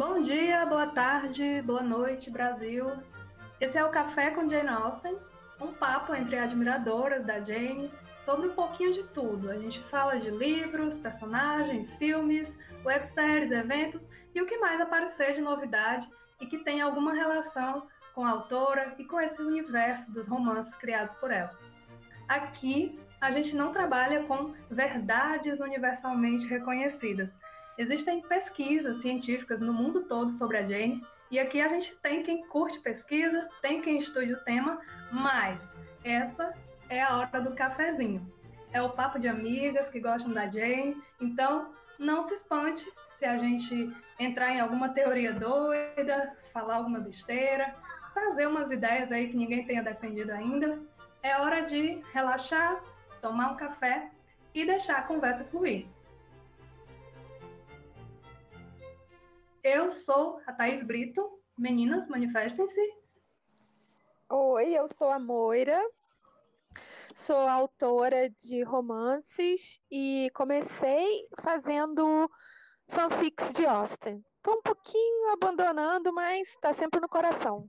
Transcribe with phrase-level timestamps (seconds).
[0.00, 2.86] Bom dia, boa tarde, boa noite, Brasil.
[3.60, 5.14] Esse é o Café com Jane Austen,
[5.60, 9.50] um papo entre admiradoras da Jane sobre um pouquinho de tudo.
[9.50, 15.42] A gente fala de livros, personagens, filmes, webséries, eventos e o que mais aparecer de
[15.42, 16.08] novidade
[16.40, 21.14] e que tem alguma relação com a autora e com esse universo dos romances criados
[21.16, 21.50] por ela.
[22.26, 27.36] Aqui, a gente não trabalha com verdades universalmente reconhecidas.
[27.80, 32.46] Existem pesquisas científicas no mundo todo sobre a Jane, e aqui a gente tem quem
[32.46, 34.78] curte pesquisa, tem quem estude o tema,
[35.10, 35.66] mas
[36.04, 36.52] essa
[36.90, 38.30] é a hora do cafezinho.
[38.70, 43.38] É o papo de amigas que gostam da Jane, então não se espante se a
[43.38, 47.74] gente entrar em alguma teoria doida, falar alguma besteira,
[48.12, 50.78] trazer umas ideias aí que ninguém tenha defendido ainda.
[51.22, 52.78] É hora de relaxar,
[53.22, 54.10] tomar um café
[54.54, 55.86] e deixar a conversa fluir.
[59.62, 61.38] Eu sou a Thaís Brito.
[61.58, 62.80] Meninas, manifestem-se.
[64.30, 65.78] Oi, eu sou a Moira.
[67.14, 72.30] Sou autora de romances e comecei fazendo
[72.88, 74.24] fanfics de Austen.
[74.36, 77.68] Estou um pouquinho abandonando, mas está sempre no coração.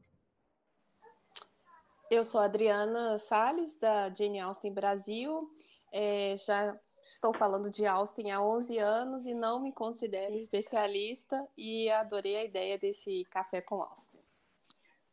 [2.10, 5.50] Eu sou a Adriana Sales da Jane Austen Brasil.
[5.92, 6.74] É, já
[7.04, 10.44] estou falando de Austin há 11 anos e não me considero Eita.
[10.44, 14.24] especialista e adorei a ideia desse café com Austin.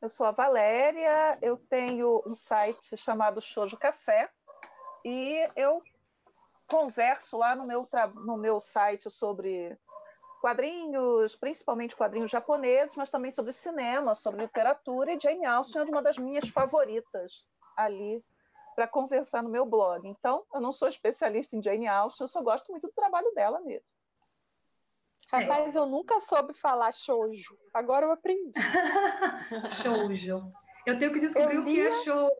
[0.00, 4.30] Eu sou a Valéria, eu tenho um site chamado Shoujo Café
[5.04, 5.82] e eu
[6.68, 9.76] converso lá no meu, no meu site sobre
[10.40, 16.02] quadrinhos, principalmente quadrinhos japoneses, mas também sobre cinema, sobre literatura, e Jane Austen é uma
[16.02, 17.44] das minhas favoritas
[17.76, 18.24] ali
[18.78, 20.06] para conversar no meu blog.
[20.06, 23.60] Então, eu não sou especialista em Jane Austen, eu só gosto muito do trabalho dela
[23.60, 23.84] mesmo.
[25.32, 27.58] Rapaz, eu nunca soube falar shoujo.
[27.74, 28.52] Agora eu aprendi.
[29.82, 30.48] shoujo.
[30.86, 32.30] Eu tenho que descobrir eu o que é shoujo.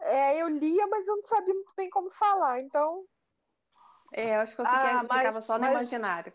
[0.00, 3.02] É, eu lia, mas eu não sabia muito bem como falar, então.
[4.12, 6.34] É, eu acho que eu ah, mas, ficava só no mas, imaginário.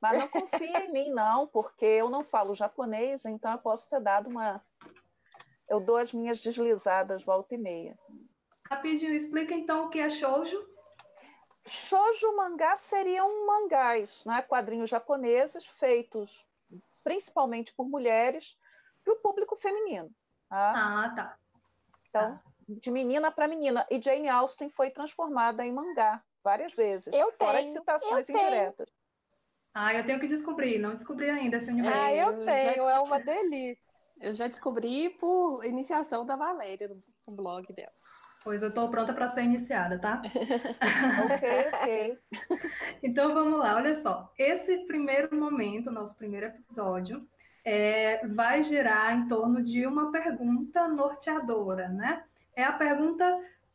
[0.00, 4.00] Mas não confia em mim, não, porque eu não falo japonês, então eu posso ter
[4.00, 4.60] dado uma.
[5.68, 7.96] Eu dou as minhas deslizadas volta e meia.
[8.72, 10.56] Rapidinho, explica então o que é shoujo.
[11.66, 14.40] Shoujo mangá seriam mangás, né?
[14.42, 16.44] quadrinhos japoneses feitos
[17.04, 18.56] principalmente por mulheres
[19.04, 20.10] para o público feminino.
[20.48, 20.72] Tá?
[20.74, 21.38] Ah, tá.
[22.08, 22.42] Então, tá.
[22.68, 23.86] de menina para menina.
[23.90, 27.14] E Jane Austen foi transformada em mangá várias vezes.
[27.14, 27.72] Eu fora tenho.
[27.72, 28.86] citações eu indiretas.
[28.86, 29.02] Tenho.
[29.74, 31.98] Ah, eu tenho que descobrir, não descobri ainda esse universo.
[31.98, 32.90] Ah, eu tenho, já...
[32.90, 34.00] é uma delícia.
[34.20, 36.88] Eu já descobri por iniciação da Valéria
[37.26, 37.92] no blog dela.
[38.44, 40.20] Pois eu estou pronta para ser iniciada, tá?
[41.24, 42.18] ok, ok.
[43.02, 44.32] então vamos lá, olha só.
[44.36, 47.26] Esse primeiro momento, nosso primeiro episódio,
[47.64, 52.24] é, vai girar em torno de uma pergunta norteadora, né?
[52.56, 53.24] É a pergunta: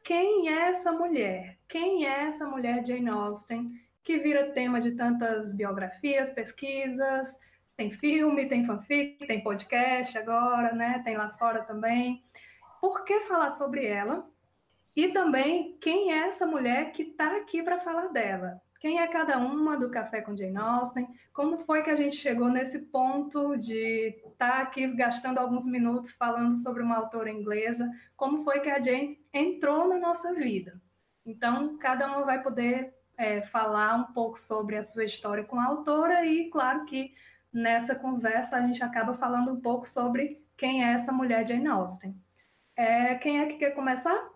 [0.03, 1.57] quem é essa mulher?
[1.67, 3.72] Quem é essa mulher Jane Austen
[4.03, 7.38] que vira tema de tantas biografias, pesquisas?
[7.75, 11.01] Tem filme, tem fanfic, tem podcast agora, né?
[11.06, 12.23] Tem lá fora também.
[12.81, 14.27] Por que falar sobre ela?
[14.97, 18.59] E também quem é essa mulher que está aqui para falar dela.
[18.79, 21.07] Quem é cada uma do Café com Jane Austen?
[21.31, 26.15] Como foi que a gente chegou nesse ponto de estar tá aqui gastando alguns minutos
[26.15, 27.87] falando sobre uma autora inglesa?
[28.15, 30.81] Como foi que a Jane entrou na nossa vida?
[31.23, 35.65] Então, cada uma vai poder é, falar um pouco sobre a sua história com a
[35.65, 37.13] autora e, claro que
[37.53, 42.19] nessa conversa a gente acaba falando um pouco sobre quem é essa mulher Jane Austen.
[42.75, 44.26] É, quem é que quer começar?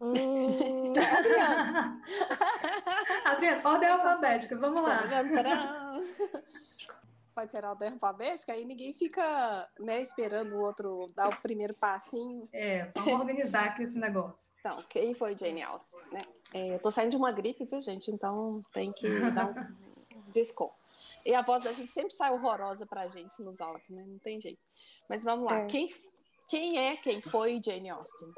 [0.00, 2.00] Hum, Adriana.
[3.24, 5.02] Adriana, ordem alfabética, vamos lá.
[7.34, 12.48] Pode ser ordem alfabética, aí ninguém fica né, esperando o outro dar o primeiro passinho.
[12.52, 14.48] É, vamos organizar aqui esse negócio.
[14.58, 16.00] Então, quem foi Jane Austen?
[16.10, 16.20] Né?
[16.52, 18.10] É, eu tô saindo de uma gripe, viu, gente?
[18.10, 19.54] Então tem que dar um
[20.32, 20.74] desconto.
[21.24, 24.04] E a voz da gente sempre sai horrorosa pra gente nos áudios, né?
[24.06, 24.60] Não tem jeito.
[25.08, 25.60] Mas vamos lá.
[25.60, 25.66] É.
[25.66, 25.88] Quem,
[26.48, 28.32] quem é quem foi Jane Austen?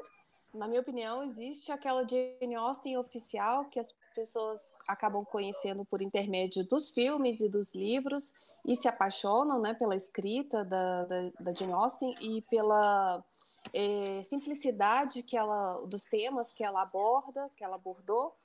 [0.53, 6.65] Na minha opinião, existe aquela Jane Austen oficial que as pessoas acabam conhecendo por intermédio
[6.65, 8.33] dos filmes e dos livros
[8.65, 13.23] e se apaixonam né, pela escrita da, da, da Jane Austen e pela
[13.73, 18.35] é, simplicidade que ela, dos temas que ela aborda, que ela abordou,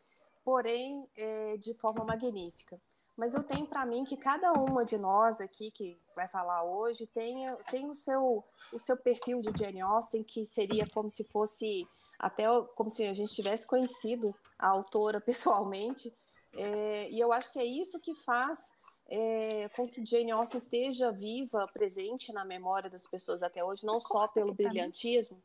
[0.44, 2.80] porém é, de forma magnífica
[3.16, 7.06] mas eu tenho para mim que cada uma de nós aqui que vai falar hoje
[7.06, 11.88] tem, tem o, seu, o seu perfil de Jane Austen, que seria como se fosse,
[12.18, 16.14] até como se a gente tivesse conhecido a autora pessoalmente,
[16.54, 18.72] é, e eu acho que é isso que faz
[19.08, 24.00] é, com que Jane Austen esteja viva, presente na memória das pessoas até hoje, não
[24.00, 25.42] só pelo brilhantismo,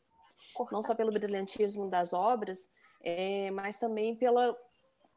[0.71, 2.69] não só pelo brilhantismo das obras,
[3.01, 4.57] é, mas também pela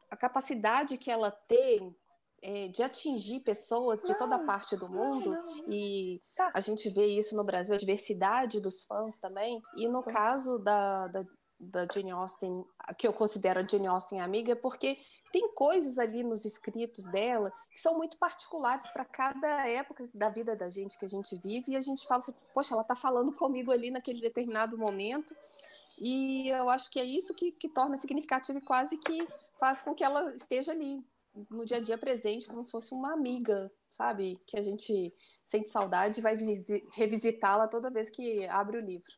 [0.09, 1.95] a capacidade que ela tem
[2.45, 5.33] é, de atingir pessoas de toda parte do mundo,
[5.67, 6.51] e tá.
[6.53, 11.07] a gente vê isso no Brasil, a diversidade dos fãs também, e no caso da,
[11.07, 11.25] da,
[11.59, 12.63] da Jane Austen,
[12.99, 14.99] que eu considero a Jane Austen amiga, é porque
[15.31, 20.55] tem coisas ali nos escritos dela que são muito particulares para cada época da vida
[20.55, 23.33] da gente que a gente vive, e a gente fala assim, poxa, ela está falando
[23.33, 25.35] comigo ali naquele determinado momento,
[25.97, 29.27] e eu acho que é isso que, que torna significativo e quase que
[29.59, 31.03] faz com que ela esteja ali
[31.49, 34.39] no dia a dia presente, como se fosse uma amiga, sabe?
[34.45, 36.37] Que a gente sente saudade e vai
[36.93, 39.11] revisitá-la toda vez que abre o livro.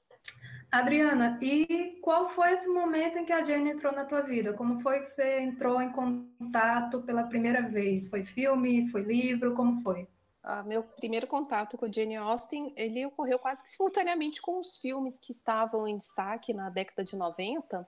[0.71, 4.53] Adriana, e qual foi esse momento em que a Jane entrou na tua vida?
[4.53, 8.07] Como foi que você entrou em contato pela primeira vez?
[8.09, 8.89] Foi filme?
[8.89, 9.55] Foi livro?
[9.55, 10.07] Como foi?
[10.43, 14.77] Ah, meu primeiro contato com a Jane Austen, ele ocorreu quase que simultaneamente com os
[14.77, 17.87] filmes que estavam em destaque na década de 90,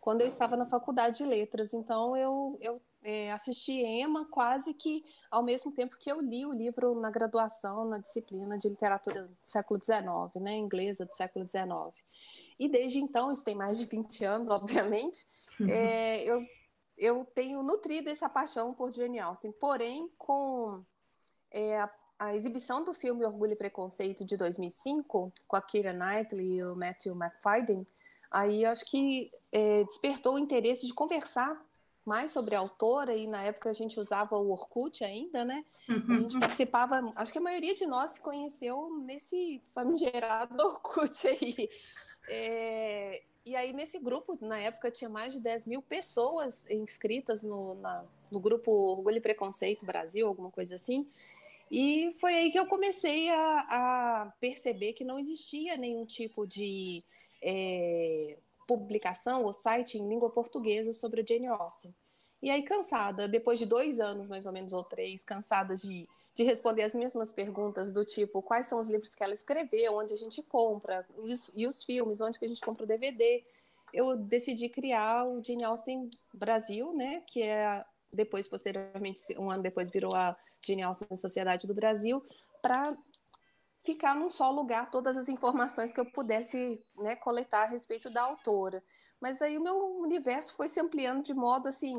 [0.00, 1.74] quando eu estava na faculdade de letras.
[1.74, 6.52] Então, eu, eu é, assisti Emma quase que ao mesmo tempo que eu li o
[6.52, 11.70] livro na graduação, na disciplina de literatura do século XIX, né, inglesa do século XIX.
[12.58, 15.24] E desde então, isso tem mais de 20 anos, obviamente,
[15.60, 15.68] uhum.
[15.68, 16.44] é, eu,
[16.98, 19.52] eu tenho nutrido essa paixão por Jane Austen.
[19.52, 20.82] Porém, com
[21.52, 26.56] é, a, a, exibição do filme Orgulho e Preconceito de 2005, com a Keira Knightley
[26.56, 27.86] e o Matthew McFadden,
[28.32, 31.64] aí acho que é, despertou o interesse de conversar
[32.06, 35.64] mais sobre a autora, e na época a gente usava o Orkut ainda, né?
[35.88, 36.04] Uhum.
[36.08, 41.68] A gente participava, acho que a maioria de nós se conheceu nesse famigerado Orkut aí.
[42.28, 47.74] É, e aí, nesse grupo, na época, tinha mais de 10 mil pessoas inscritas no,
[47.74, 51.08] na, no grupo Orgulho e Preconceito Brasil, alguma coisa assim.
[51.70, 57.04] E foi aí que eu comecei a, a perceber que não existia nenhum tipo de
[57.42, 58.36] é,
[58.66, 61.94] publicação ou site em língua portuguesa sobre a Jane Austen.
[62.42, 66.44] E aí, cansada, depois de dois anos, mais ou menos, ou três, cansada de, de
[66.44, 70.16] responder as mesmas perguntas do tipo quais são os livros que ela escreveu, onde a
[70.16, 73.42] gente compra, os, e os filmes, onde que a gente compra o DVD,
[73.92, 79.90] eu decidi criar o Jane Austen Brasil, né, que é depois, posteriormente, um ano depois,
[79.90, 82.22] virou a Jane Austen Sociedade do Brasil,
[82.62, 82.96] para
[83.86, 88.22] ficar num só lugar todas as informações que eu pudesse né, coletar a respeito da
[88.22, 88.82] autora.
[89.20, 91.94] Mas aí o meu universo foi se ampliando de modo assim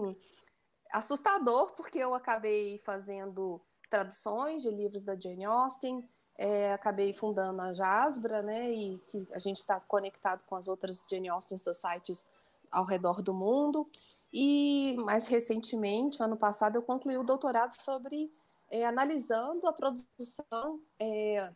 [0.92, 6.08] assustador, porque eu acabei fazendo traduções de livros da Jane Austen,
[6.38, 11.06] é, acabei fundando a Jasbra, né, e que a gente está conectado com as outras
[11.10, 12.28] Jane Austen Societies
[12.70, 13.90] ao redor do mundo.
[14.32, 18.32] E mais recentemente, ano passado, eu concluí o doutorado sobre
[18.70, 21.50] é, analisando a produção é,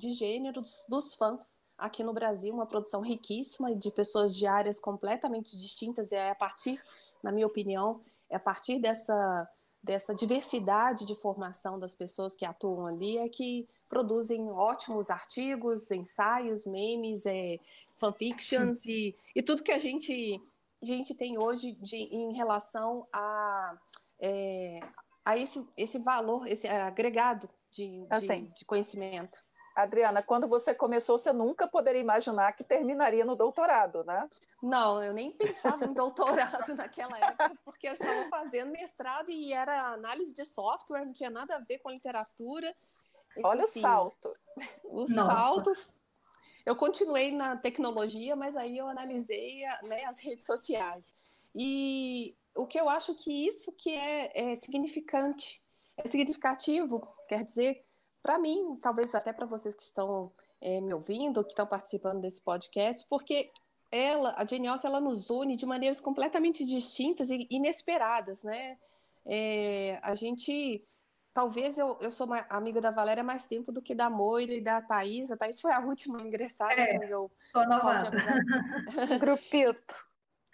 [0.00, 4.80] de gênero dos, dos fãs aqui no Brasil, uma produção riquíssima de pessoas de áreas
[4.80, 6.82] completamente distintas, e é a partir,
[7.22, 9.48] na minha opinião, é a partir dessa,
[9.82, 16.64] dessa diversidade de formação das pessoas que atuam ali é que produzem ótimos artigos, ensaios,
[16.64, 17.58] memes, é,
[17.96, 20.40] fanfictions e, e tudo que a gente,
[20.82, 23.76] a gente tem hoje de, em relação a,
[24.20, 24.80] é,
[25.24, 28.44] a esse, esse valor, esse agregado de, assim.
[28.44, 29.49] de, de conhecimento.
[29.82, 34.28] Adriana, quando você começou, você nunca poderia imaginar que terminaria no doutorado, né?
[34.62, 39.92] Não, eu nem pensava em doutorado naquela época, porque eu estava fazendo mestrado e era
[39.92, 42.74] análise de software, não tinha nada a ver com literatura.
[43.42, 44.36] Olha Enfim, o salto.
[44.84, 45.14] O Nossa.
[45.14, 45.72] salto.
[46.64, 51.12] Eu continuei na tecnologia, mas aí eu analisei né, as redes sociais.
[51.54, 55.62] E o que eu acho que isso que é, é significante,
[55.96, 57.84] é significativo, quer dizer,
[58.22, 62.40] para mim, talvez até para vocês que estão é, me ouvindo, que estão participando desse
[62.40, 63.50] podcast, porque
[63.90, 68.78] ela, a Jane Austen, ela nos une de maneiras completamente distintas e inesperadas, né?
[69.26, 70.86] É, a gente,
[71.32, 74.60] talvez eu, eu sou uma amiga da Valéria mais tempo do que da Moira e
[74.60, 75.30] da Thaís.
[75.30, 78.10] A Thaís foi a última ingressada é, no meu sou nova.
[79.18, 79.94] Grupito.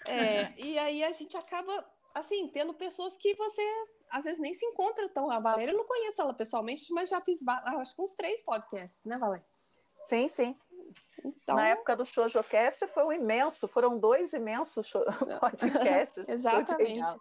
[0.07, 3.63] É, e aí a gente acaba, assim, tendo pessoas que você
[4.11, 5.31] às vezes nem se encontra tão.
[5.31, 9.05] A Valéria eu não conheço ela pessoalmente, mas já fiz acho que uns três podcasts,
[9.05, 9.45] né, Valéria?
[9.99, 10.57] Sim, sim.
[11.25, 11.57] Então...
[11.57, 14.93] Na época do ShojoCast foi um imenso, foram dois imensos
[15.41, 16.29] podcasts.
[16.29, 17.15] Exatamente.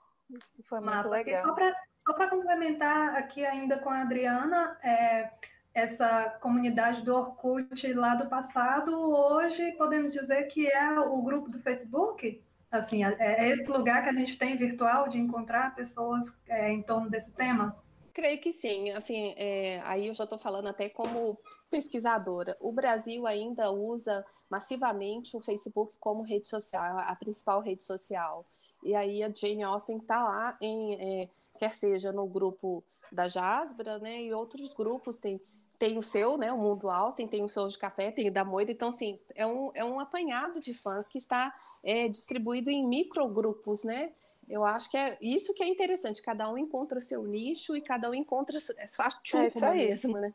[0.67, 1.09] Foi, muito Massa.
[1.09, 1.43] legal.
[1.45, 5.31] só para complementar aqui ainda com a Adriana, é,
[5.73, 11.59] essa comunidade do Orkut lá do passado, hoje podemos dizer que é o grupo do
[11.59, 12.43] Facebook?
[12.77, 16.81] Assim, é, é esse lugar que a gente tem virtual de encontrar pessoas é, em
[16.81, 17.75] torno desse tema?
[18.13, 18.91] Creio que sim.
[18.91, 21.37] Assim, é, aí eu já estou falando até como
[21.69, 22.55] pesquisadora.
[22.59, 28.45] O Brasil ainda usa massivamente o Facebook como rede social, a principal rede social.
[28.83, 33.99] E aí a Jane Austen está lá, em, é, quer seja no grupo da Jasbra,
[33.99, 35.41] né, e outros grupos, tem,
[35.77, 38.43] tem o seu, né, o Mundo Austen, tem o seu de café, tem o da
[38.43, 41.53] Moira, então, assim, é um, é um apanhado de fãs que está
[41.83, 44.11] é, distribuído em microgrupos, né,
[44.47, 48.09] eu acho que é isso que é interessante, cada um encontra seu nicho e cada
[48.09, 50.33] um encontra sua chupa é mesmo, né.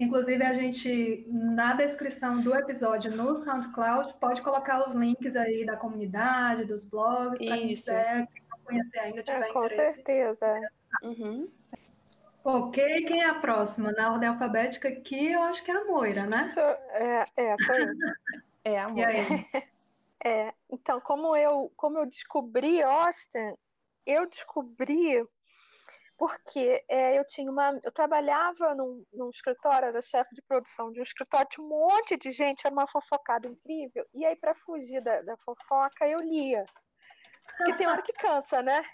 [0.00, 5.76] Inclusive, a gente, na descrição do episódio no SoundCloud, pode colocar os links aí da
[5.76, 9.86] comunidade, dos blogs, para quem quiser, quem não conhecer ainda, tiver é, com interesse.
[9.86, 10.60] Com certeza.
[11.04, 11.48] Uhum.
[12.44, 13.92] Ok, quem é a próxima?
[13.92, 16.48] Na ordem alfabética aqui, eu acho que é a Moira, né?
[16.48, 17.86] Sou, é, é, sou eu.
[18.64, 19.12] é a Moira.
[20.24, 23.56] É, então, como eu, como eu descobri Austin,
[24.06, 25.20] eu descobri
[26.16, 27.76] porque é, eu tinha uma.
[27.82, 32.16] Eu trabalhava num, num escritório, era chefe de produção de um escritório, tinha um monte
[32.16, 34.06] de gente, era uma fofocada incrível.
[34.14, 36.64] E aí, para fugir da, da fofoca, eu lia.
[37.56, 38.84] Porque tem hora que cansa, né?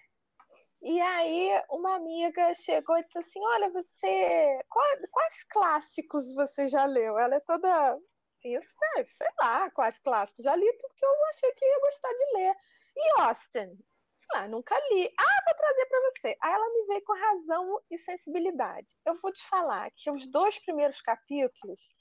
[0.80, 4.60] E aí, uma amiga chegou e disse assim: Olha, você.
[4.68, 7.18] Quais, quais clássicos você já leu?
[7.18, 7.94] Ela é toda.
[8.38, 8.62] Assim, eu
[9.06, 10.44] sei lá, quais clássicos.
[10.44, 12.54] Já li tudo que eu achei que ia gostar de ler.
[12.96, 13.78] E Austin?
[14.34, 15.12] Ah, nunca li.
[15.18, 16.36] Ah, vou trazer para você.
[16.40, 18.94] Aí ela me veio com razão e sensibilidade.
[19.04, 21.94] Eu vou te falar que os dois primeiros capítulos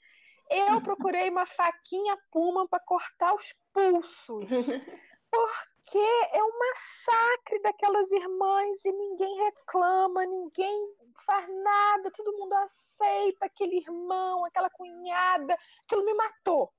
[0.50, 4.44] eu procurei uma faquinha puma para cortar os pulsos.
[5.30, 5.98] Porque
[6.32, 10.94] é um massacre daquelas irmãs e ninguém reclama, ninguém
[11.24, 15.56] faz nada, todo mundo aceita aquele irmão, aquela cunhada.
[15.84, 16.72] Aquilo me matou.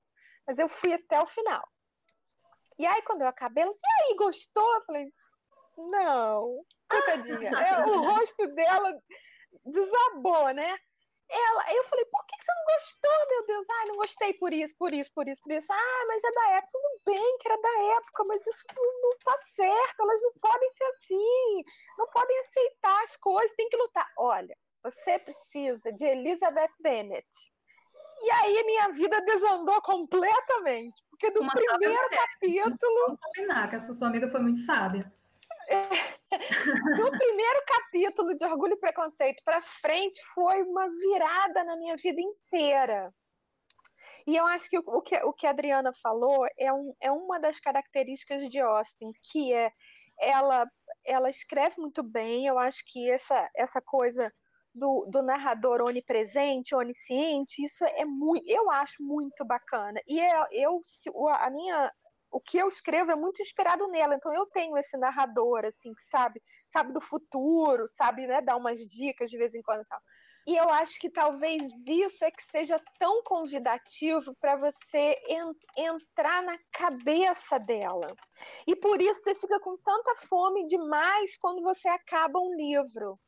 [0.46, 1.66] Mas eu fui até o final.
[2.78, 4.74] E aí, quando eu acabei, ela disse, e aí, gostou?
[4.74, 5.12] Eu falei,
[5.76, 7.50] não, coitadinha.
[7.60, 8.98] É, o rosto dela
[9.64, 10.78] desabou, né?
[11.32, 13.70] Ela, eu falei, por que você não gostou, meu Deus?
[13.70, 15.72] Ai, não gostei por isso, por isso, por isso, por isso.
[15.72, 16.72] Ah, mas é da época.
[16.72, 20.00] Tudo bem que era da época, mas isso não, não tá certo.
[20.00, 21.64] Elas não podem ser assim.
[21.96, 24.10] Não podem aceitar as coisas, tem que lutar.
[24.18, 27.28] Olha, você precisa de Elizabeth Bennet.
[28.22, 31.00] E aí minha vida desandou completamente.
[31.10, 33.06] Porque do Uma primeiro capítulo.
[33.06, 35.10] Vamos combinar que essa sua amiga foi muito sábia.
[36.96, 42.20] do primeiro capítulo de Orgulho e Preconceito para frente foi uma virada na minha vida
[42.20, 43.12] inteira.
[44.26, 47.40] E eu acho que o, que, o que a Adriana falou é, um, é uma
[47.40, 49.72] das características de Austin, que é
[50.20, 50.70] ela,
[51.04, 54.30] ela escreve muito bem, eu acho que essa, essa coisa
[54.74, 60.00] do, do narrador onipresente, onisciente, isso é muito, eu acho muito bacana.
[60.06, 60.20] E
[60.52, 60.80] eu,
[61.12, 61.92] eu a minha
[62.30, 64.14] o que eu escrevo é muito inspirado nela.
[64.14, 68.80] Então eu tenho esse narrador assim, que sabe, sabe do futuro, sabe, né, dar umas
[68.80, 70.00] dicas de vez em quando e tal.
[70.46, 76.42] E eu acho que talvez isso é que seja tão convidativo para você en entrar
[76.42, 78.14] na cabeça dela.
[78.66, 83.18] E por isso você fica com tanta fome demais quando você acaba um livro.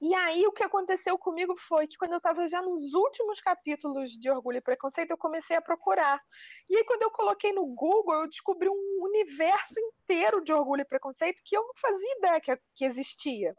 [0.00, 4.10] E aí o que aconteceu comigo foi que quando eu estava já nos últimos capítulos
[4.10, 6.20] de Orgulho e Preconceito, eu comecei a procurar.
[6.68, 10.84] E aí quando eu coloquei no Google, eu descobri um universo inteiro de Orgulho e
[10.84, 13.56] Preconceito que eu não fazia ideia que, que existia.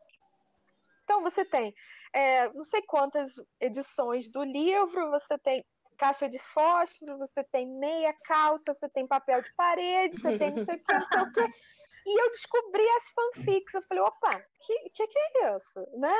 [1.03, 1.73] Então você tem
[2.13, 5.65] é, não sei quantas edições do livro, você tem
[5.97, 10.57] caixa de fósforo, você tem meia calça, você tem papel de parede, você tem não
[10.57, 11.41] sei o que, não sei o que.
[12.07, 13.73] E eu descobri as fanfics.
[13.73, 16.15] Eu falei, opa, que, que, que é isso, né?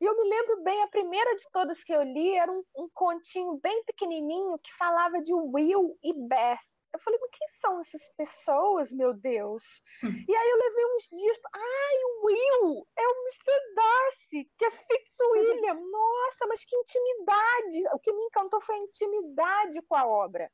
[0.00, 2.88] E eu me lembro bem, a primeira de todas que eu li era um, um
[2.94, 6.58] continho bem pequenininho que falava de Will e Beth.
[6.94, 9.82] Eu falei, mas quem são essas pessoas, meu Deus?
[10.02, 10.08] Hum.
[10.26, 11.38] E aí eu levei uns dias.
[11.52, 12.88] Ai, o Will!
[12.96, 13.74] É o Mr.
[13.74, 15.74] Darcy, que é Fitzwilliam.
[15.92, 17.94] Nossa, mas que intimidade!
[17.94, 20.50] O que me encantou foi a intimidade com a obra.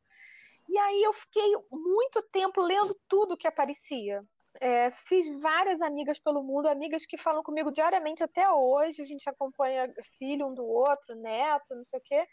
[0.68, 4.24] E aí eu fiquei muito tempo lendo tudo que aparecia.
[4.60, 9.02] É, fiz várias amigas pelo mundo, amigas que falam comigo diariamente até hoje.
[9.02, 12.26] A gente acompanha filho um do outro, neto, não sei o quê.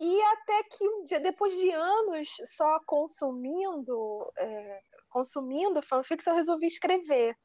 [0.00, 6.66] E até que um dia, depois de anos só consumindo, é, consumindo fanfics, eu resolvi
[6.66, 7.36] escrever.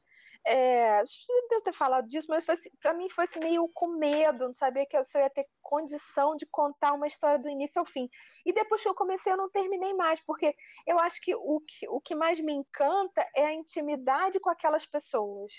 [0.50, 1.02] É,
[1.50, 4.86] devo ter falado disso, mas assim, para mim foi assim, meio com medo, não sabia
[4.86, 8.08] que eu, se eu ia ter condição de contar uma história do início ao fim.
[8.46, 10.54] E depois que eu comecei, eu não terminei mais, porque
[10.86, 14.86] eu acho que o que, o que mais me encanta é a intimidade com aquelas
[14.86, 15.52] pessoas.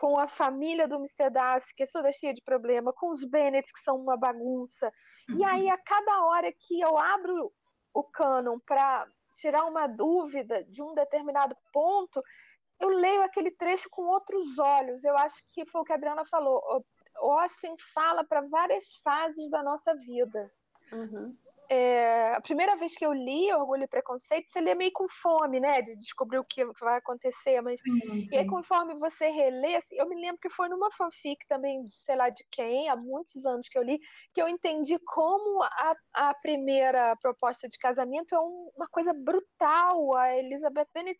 [0.00, 1.30] Com a família do Mr.
[1.30, 4.92] Darcy, que é toda cheia de problema, com os Bennett, que são uma bagunça.
[5.30, 5.38] Uhum.
[5.38, 7.52] E aí, a cada hora que eu abro
[7.94, 12.22] o canon para tirar uma dúvida de um determinado ponto,
[12.80, 15.04] eu leio aquele trecho com outros olhos.
[15.04, 16.84] Eu acho que foi o que a Adriana falou.
[17.16, 20.52] Austin fala para várias fases da nossa vida.
[20.92, 21.36] Uhum
[21.68, 25.60] é, a primeira vez que eu li Orgulho e Preconceito, você lê meio com fome,
[25.60, 25.80] né?
[25.80, 27.60] De descobrir o que, vai acontecer.
[27.62, 28.28] Mas sim, sim.
[28.30, 32.16] E aí, conforme você relê, assim, eu me lembro que foi numa fanfic também, sei
[32.16, 33.98] lá de quem, há muitos anos que eu li,
[34.34, 40.14] que eu entendi como a, a primeira proposta de casamento é um, uma coisa brutal.
[40.16, 41.18] A Elizabeth Bennet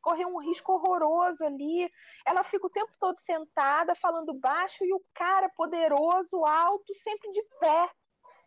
[0.00, 1.90] correu um risco horroroso ali.
[2.26, 7.42] Ela fica o tempo todo sentada, falando baixo, e o cara poderoso, alto, sempre de
[7.58, 7.90] pé.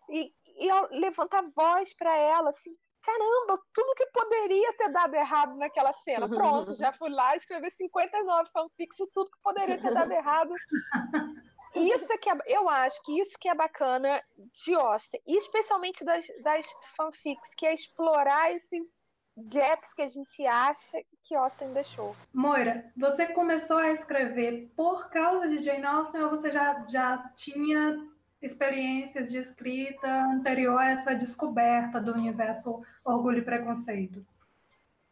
[0.10, 5.56] E, e levanta a voz para ela, assim, caramba, tudo que poderia ter dado errado
[5.58, 6.28] naquela cena.
[6.28, 10.54] Pronto, já fui lá escrever 59 fanfics de tudo que poderia ter dado errado.
[11.76, 16.06] Isso é que é, eu acho que isso que é bacana de Austin, e especialmente
[16.06, 18.98] das, das fanfics, que é explorar esses
[19.38, 22.16] gaps que a gente acha que Austin deixou.
[22.34, 28.00] Moira, você começou a escrever por causa de Jane Austen ou você já, já tinha
[28.46, 34.26] experiências de escrita anterior a essa descoberta do universo Orgulho e Preconceito?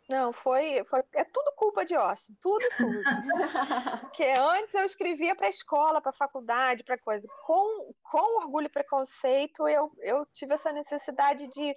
[0.09, 3.01] Não, foi, foi é tudo culpa de Austin, tudo, tudo.
[4.01, 7.27] Porque antes eu escrevia para escola, para faculdade, para coisa.
[7.45, 11.75] Com, com Orgulho e Preconceito, eu, eu tive essa necessidade de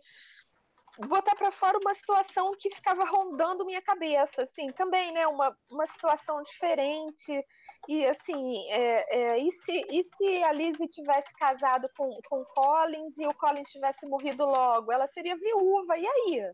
[1.07, 5.87] botar para fora uma situação que ficava rondando minha cabeça, assim, também, né, uma, uma
[5.87, 7.45] situação diferente,
[7.89, 13.17] e assim, é, é, e, se, e se a Lizzie tivesse casado com, com Collins
[13.19, 14.91] e o Collins tivesse morrido logo?
[14.91, 16.53] Ela seria viúva, e aí?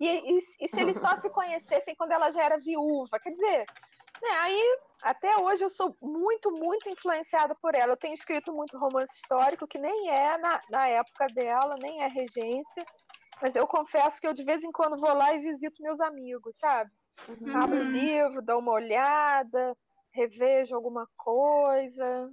[0.00, 3.18] E, e, e se eles só se conhecessem quando ela já era viúva?
[3.20, 3.64] Quer dizer,
[4.22, 7.92] né, aí até hoje eu sou muito, muito influenciada por ela.
[7.92, 12.08] Eu tenho escrito muito romance histórico, que nem é na, na época dela, nem é
[12.08, 12.84] regência.
[13.40, 16.56] Mas eu confesso que eu de vez em quando vou lá e visito meus amigos,
[16.56, 16.90] sabe?
[17.28, 17.56] Uhum.
[17.56, 19.76] Abro o livro, dou uma olhada,
[20.16, 22.30] revejo alguma coisa.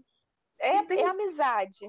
[0.60, 1.86] É, tem, é amizade.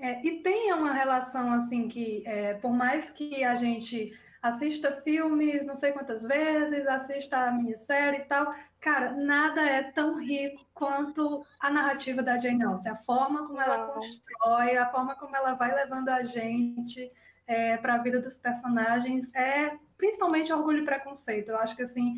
[0.00, 5.64] É, e tem uma relação assim que, é, por mais que a gente assista filmes
[5.64, 8.50] não sei quantas vezes, assista a minissérie e tal,
[8.80, 12.92] cara, nada é tão rico quanto a narrativa da Jane Austen.
[12.92, 13.94] A forma como ela não.
[13.94, 17.10] constrói, a forma como ela vai levando a gente
[17.46, 21.50] é, para a vida dos personagens é principalmente orgulho e preconceito.
[21.50, 22.16] Eu acho que assim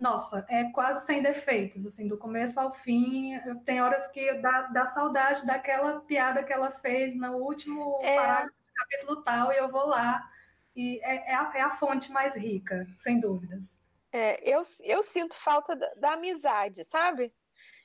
[0.00, 3.38] nossa, é quase sem defeitos, assim, do começo ao fim.
[3.66, 8.16] Tem horas que dá, dá saudade daquela piada que ela fez no último é.
[8.16, 10.26] parágrafo do capítulo tal, e eu vou lá.
[10.74, 13.78] E é, é, a, é a fonte mais rica, sem dúvidas.
[14.10, 17.32] É, eu, eu sinto falta da, da, amizade, sabe?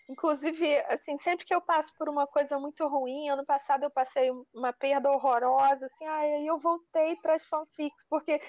[0.08, 4.32] Inclusive, assim, sempre que eu passo por uma coisa muito ruim, ano passado eu passei
[4.54, 8.40] uma perda horrorosa, assim, aí eu voltei para as fanfics, porque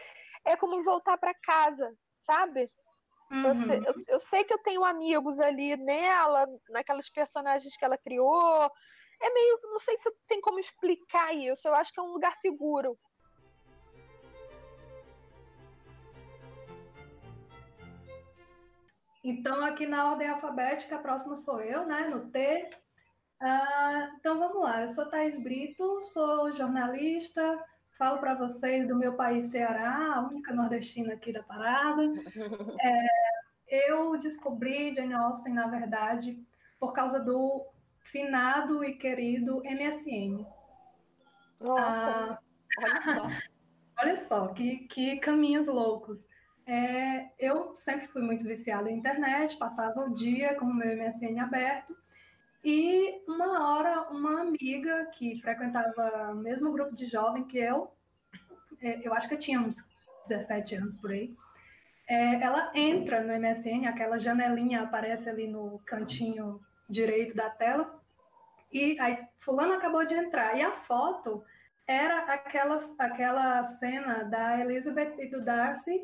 [0.44, 2.70] é como voltar para casa, sabe?
[3.30, 3.46] Uhum.
[3.46, 7.98] Eu, sei, eu, eu, sei que eu tenho amigos ali nela, naquelas personagens que ela
[7.98, 8.70] criou.
[9.20, 9.60] É meio.
[9.64, 11.66] Não sei se tem como explicar isso.
[11.66, 12.98] Eu acho que é um lugar seguro.
[19.24, 22.06] Então, aqui na ordem alfabética, a próxima sou eu, né?
[22.06, 22.70] No T.
[23.42, 24.82] Uh, então, vamos lá.
[24.82, 27.58] Eu sou Thais Brito, sou jornalista,
[27.98, 32.02] Falo para vocês do meu país Ceará, a única nordestina aqui da parada.
[33.68, 36.38] É, eu descobri Jane Austen, na verdade,
[36.78, 37.66] por causa do
[38.04, 40.46] finado e querido MSN.
[41.58, 42.38] Nossa, ah,
[42.78, 43.28] olha só.
[43.98, 46.24] olha só, que, que caminhos loucos.
[46.66, 51.40] É, eu sempre fui muito viciada em internet, passava o dia com o meu MSN
[51.40, 51.96] aberto,
[52.68, 57.92] e uma hora, uma amiga que frequentava o mesmo grupo de jovem que eu,
[58.82, 59.76] é, eu acho que eu tinha uns
[60.26, 61.32] 17 anos por aí,
[62.08, 68.02] é, ela entra no MSN, aquela janelinha aparece ali no cantinho direito da tela,
[68.72, 71.44] e aí fulano acabou de entrar, e a foto
[71.86, 75.98] era aquela, aquela cena da Elizabeth e do Darcy,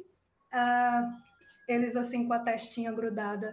[0.55, 1.23] uh,
[1.67, 3.53] eles assim com a testinha grudada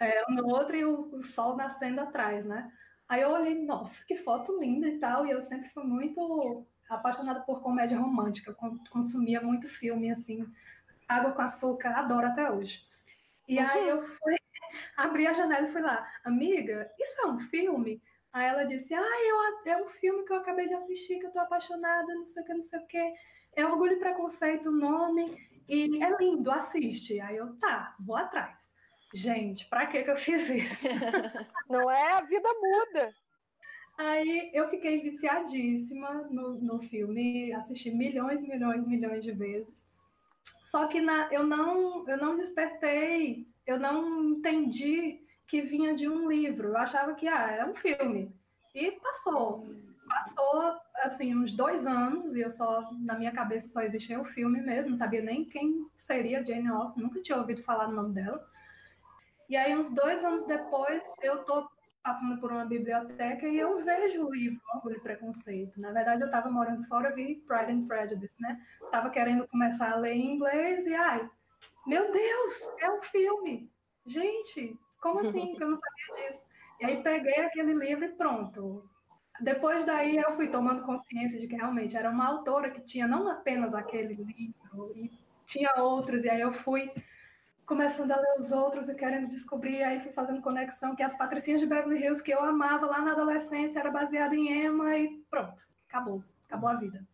[0.00, 2.70] é, um no outro e o, o, sol nascendo atrás, né?
[3.08, 7.40] Aí eu olhei, nossa, que foto linda e tal, e eu sempre fui muito apaixonada
[7.40, 8.56] por comédia romântica,
[8.90, 10.46] consumia muito filme, assim,
[11.08, 12.80] Água com Açúcar, adoro até hoje.
[13.46, 13.66] E uhum.
[13.68, 14.36] aí eu fui,
[14.96, 18.02] abri a janela e fui lá, amiga, isso é um filme?
[18.32, 21.30] Aí ela disse, ah, eu, é um filme que eu acabei de assistir, que eu
[21.30, 23.14] tô apaixonada, não sei o que, não sei o que.
[23.54, 27.20] É Orgulho e Preconceito o nome, e é lindo, assiste.
[27.20, 28.63] Aí eu, tá, vou atrás.
[29.14, 30.88] Gente, pra que que eu fiz isso?
[31.70, 32.14] Não é?
[32.14, 33.14] A vida muda.
[33.96, 39.86] Aí eu fiquei viciadíssima no, no filme, assisti milhões, milhões, milhões de vezes.
[40.66, 46.28] Só que na, eu, não, eu não despertei, eu não entendi que vinha de um
[46.28, 46.70] livro.
[46.70, 48.34] Eu achava que ah, é um filme.
[48.74, 49.64] E passou.
[50.08, 50.74] Passou,
[51.04, 54.90] assim, uns dois anos, e eu só, na minha cabeça, só existia o filme mesmo,
[54.90, 58.44] não sabia nem quem seria Jane Austen, nunca tinha ouvido falar no nome dela.
[59.48, 61.68] E aí, uns dois anos depois, eu tô
[62.02, 65.80] passando por uma biblioteca e eu vejo o livro Orgulho e Preconceito.
[65.80, 68.60] Na verdade, eu estava morando fora, vi Pride and Prejudice, né?
[68.90, 71.28] Tava querendo começar a ler em inglês e, ai,
[71.86, 73.70] meu Deus, é um filme!
[74.06, 76.46] Gente, como assim eu não sabia disso?
[76.80, 78.88] E aí peguei aquele livro e pronto.
[79.40, 83.28] Depois daí eu fui tomando consciência de que realmente era uma autora que tinha não
[83.28, 85.10] apenas aquele livro, e
[85.46, 86.90] tinha outros, e aí eu fui
[87.66, 91.60] começando a ler os outros e querendo descobrir, aí fui fazendo conexão que as Patricinhas
[91.60, 95.66] de Beverly Hills que eu amava lá na adolescência era baseada em Emma e pronto,
[95.88, 97.06] acabou, acabou a vida.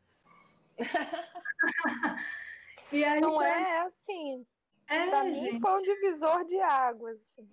[2.92, 4.46] e aí, Não é assim.
[4.88, 5.52] É, pra gente.
[5.52, 7.20] mim foi um divisor de águas.
[7.20, 7.48] Assim.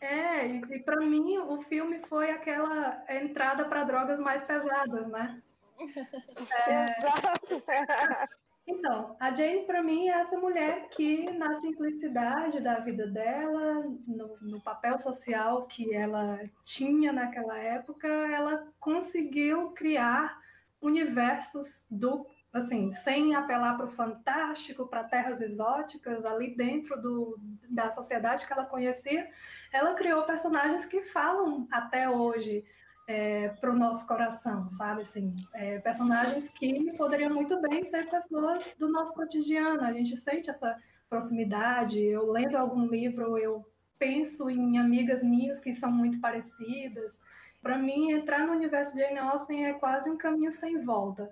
[0.00, 5.42] É, e, e para mim o filme foi aquela entrada para drogas mais pesadas, né?
[6.66, 6.86] É...
[6.96, 7.62] Exato.
[8.66, 14.36] Então, a Jane, para mim, é essa mulher que, na simplicidade da vida dela, no,
[14.40, 20.36] no, papel social que ela tinha naquela época, ela conseguiu criar
[20.80, 27.38] universos do, assim, sem apelar para o fantástico, para terras exóticas, ali dentro do,
[27.70, 29.30] da sociedade que ela conhecia,
[29.72, 32.64] ela criou personagens que falam até hoje
[33.06, 35.02] é, para o nosso coração, sabe?
[35.02, 39.82] Assim, é, personagens que poderiam muito bem ser pessoas do nosso cotidiano.
[39.82, 40.76] A gente sente essa
[41.08, 42.00] proximidade.
[42.00, 43.64] Eu lendo algum livro, eu
[43.98, 47.20] penso em amigas minhas que são muito parecidas.
[47.62, 51.30] Para mim, entrar no universo de Jane Austen é quase um caminho sem volta.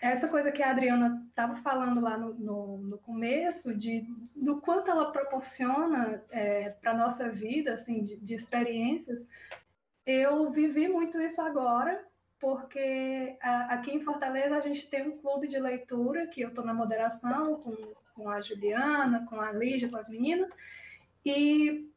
[0.00, 4.90] Essa coisa que a Adriana estava falando lá no, no, no, começo, de, do quanto
[4.90, 9.26] ela proporciona é, para a nossa vida, assim, de, de experiências,
[10.10, 12.04] eu vivi muito isso agora,
[12.38, 13.36] porque
[13.68, 17.56] aqui em Fortaleza a gente tem um clube de leitura, que eu estou na moderação
[17.56, 17.76] com,
[18.14, 20.50] com a Juliana, com a Lígia, com as meninas,
[21.24, 21.90] e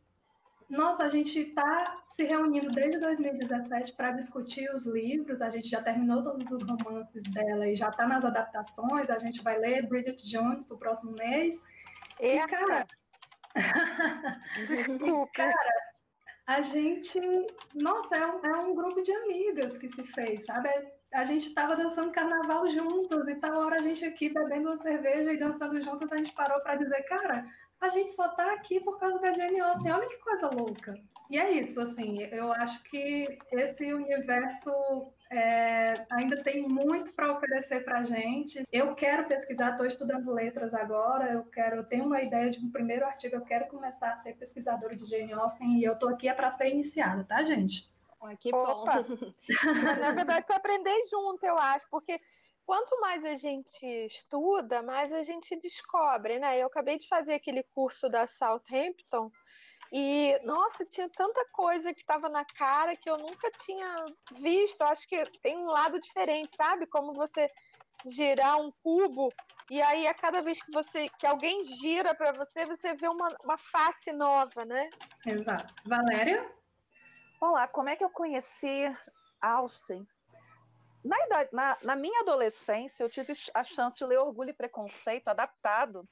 [0.70, 5.42] nossa, a gente está se reunindo desde 2017 para discutir os livros.
[5.42, 9.10] A gente já terminou todos os romances dela e já está nas adaptações.
[9.10, 11.62] A gente vai ler Bridget Jones para o próximo mês.
[12.20, 12.88] E, cara.
[14.68, 15.32] Desculpa.
[15.32, 15.93] E, cara,
[16.46, 17.20] a gente,
[17.74, 20.70] nossa, é um, é um, grupo de amigas que se fez, sabe?
[21.14, 25.32] A gente estava dançando carnaval juntas e tal hora a gente aqui bebendo uma cerveja
[25.32, 27.46] e dançando juntas, a gente parou para dizer, cara,
[27.80, 30.94] a gente só está aqui por causa da Jane Austen, olha que coisa louca.
[31.30, 34.70] E é isso, assim, eu acho que esse universo
[35.34, 38.64] é, ainda tem muito para oferecer para a gente.
[38.72, 42.72] Eu quero pesquisar, estou estudando letras agora, eu quero, eu tenho uma ideia de um
[42.72, 46.28] primeiro artigo, eu quero começar a ser pesquisadora de Jane Austen e eu estou aqui
[46.28, 47.90] é para ser iniciada, tá, gente?
[48.22, 49.02] Ai, que Opa.
[49.02, 49.18] bom.
[50.00, 52.20] Na verdade, para aprender junto, eu acho, porque
[52.66, 56.60] quanto mais a gente estuda, mais a gente descobre, né?
[56.60, 59.32] Eu acabei de fazer aquele curso da Southampton
[59.96, 64.82] e, nossa, tinha tanta coisa que estava na cara que eu nunca tinha visto.
[64.82, 66.88] acho que tem um lado diferente, sabe?
[66.88, 67.48] Como você
[68.04, 69.32] girar um cubo
[69.70, 73.38] e aí a cada vez que você que alguém gira para você, você vê uma,
[73.44, 74.90] uma face nova, né?
[75.28, 75.72] Exato.
[75.86, 76.52] Valéria?
[77.40, 78.92] Olá, como é que eu conheci
[79.40, 80.08] Austin?
[81.06, 85.28] Na, idade, na, na minha adolescência, eu tive a chance de ler Orgulho e Preconceito
[85.28, 86.04] adaptado.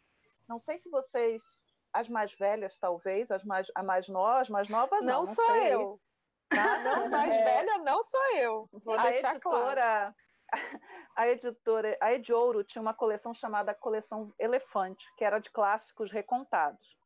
[0.47, 1.60] Não sei se vocês
[1.93, 5.19] as mais velhas, talvez, as mais, a mais novas, mais novas não.
[5.19, 5.73] Não, sou sei.
[5.73, 6.01] eu.
[6.49, 6.79] Tá?
[6.79, 7.43] Não, mais é...
[7.43, 8.69] velha não sou eu.
[8.71, 10.15] Vou a deixar editora, claro.
[11.15, 16.97] A editora, a Ediouro tinha uma coleção chamada Coleção Elefante, que era de clássicos recontados.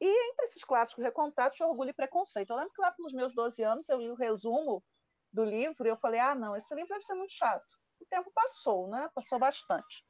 [0.00, 2.50] E entre esses clássicos recontados, tinha Orgulho e Preconceito.
[2.50, 4.82] Eu lembro que lá pelos meus 12 anos eu li o resumo
[5.32, 7.66] do livro e eu falei: ah, não, esse livro deve ser muito chato.
[8.00, 9.08] O tempo passou, né?
[9.14, 10.04] Passou bastante.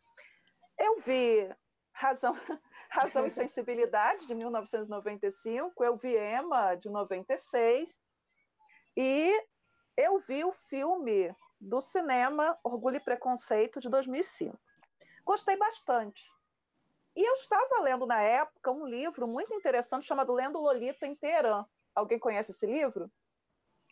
[0.79, 1.49] Eu vi
[1.96, 2.35] Razão,
[2.90, 7.98] Razão e Sensibilidade, de 1995, eu vi Emma, de 96,
[8.94, 9.32] e
[9.96, 14.59] eu vi o filme do cinema Orgulho e Preconceito, de 2005.
[15.24, 16.30] Gostei bastante.
[17.16, 21.64] E eu estava lendo na época um livro muito interessante chamado Lendo Lolita em Teherã.
[21.94, 23.11] Alguém conhece esse livro?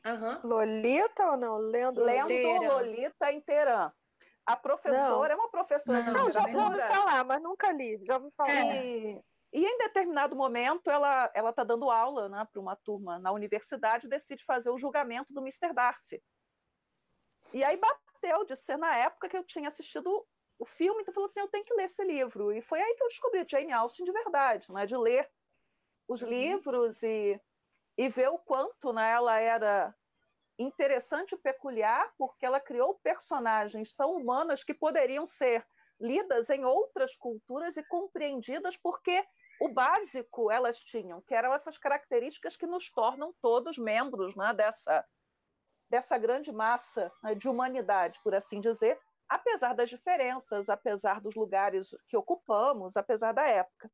[0.05, 0.41] Uhum.
[0.45, 1.57] Lolita ou não?
[1.57, 3.91] Lendo, Lendo Lolita em Teherã.
[4.47, 5.43] A professora não.
[5.43, 7.99] é uma professora não, de Não, já ouvi falar, mas nunca li.
[8.05, 8.51] Já ouvi falar.
[8.51, 9.23] É.
[9.53, 14.07] E, em determinado momento ela ela está dando aula, né, para uma turma na universidade,
[14.07, 15.73] e decide fazer o julgamento do Mr.
[15.73, 16.23] Darcy.
[17.53, 20.27] E aí bateu de ser na época que eu tinha assistido
[20.59, 22.53] o filme, então falou assim, eu tenho que ler esse livro.
[22.53, 25.31] E foi aí que eu descobri Jane Austen de verdade, né, de ler
[26.09, 26.29] os uhum.
[26.29, 27.41] livros e,
[27.97, 29.95] e ver o quanto né, ela era
[30.59, 35.67] interessante e peculiar porque ela criou personagens tão humanas que poderiam ser
[36.01, 39.25] lidas em outras culturas e compreendidas porque
[39.61, 45.05] o básico elas tinham, que eram essas características que nos tornam todos membros né, dessa,
[45.89, 51.89] dessa grande massa né, de humanidade, por assim dizer, apesar das diferenças, apesar dos lugares
[52.09, 53.91] que ocupamos, apesar da época.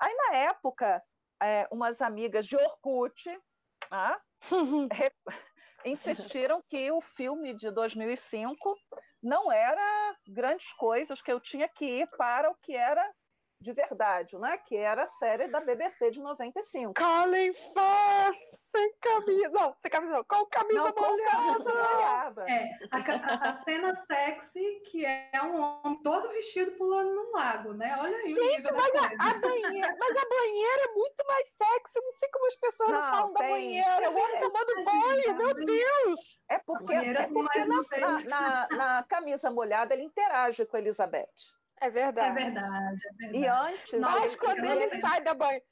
[0.00, 1.02] Aí, na época,
[1.40, 3.30] é, umas amigas de Orkut
[3.90, 4.20] né,
[5.84, 8.76] insistiram que o filme de 2005
[9.22, 13.04] não era grandes coisas, que eu tinha que ir para o que era
[13.64, 14.58] de verdade, né?
[14.58, 16.92] que era a série da BBC de 95.
[16.94, 19.48] Colin Firth, sem camisa.
[19.48, 20.24] Não, sem camisa, não.
[20.24, 22.44] com camisa não, molhada.
[22.46, 27.72] É, a, a, a, cena sexy, que é um homem todo vestido pulando num lago,
[27.72, 27.96] né?
[27.98, 28.34] Olha aí.
[28.34, 32.00] Gente, mas a, a, banheira, mas a banheira é muito mais sexy.
[32.04, 34.10] Não sei como as pessoas não, não falam tem, da banheira.
[34.10, 36.40] O homem tomando banho, meu Deus!
[36.50, 41.63] É porque, é porque na, na, na camisa molhada ele interage com a Elizabeth.
[41.80, 42.28] É verdade.
[42.28, 43.38] É verdade, é verdade.
[43.38, 44.00] E antes.
[44.00, 45.64] Mas quando ele sai da banheira.